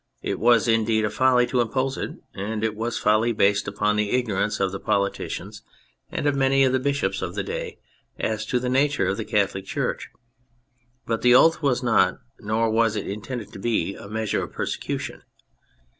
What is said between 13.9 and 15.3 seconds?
a measure of persecution.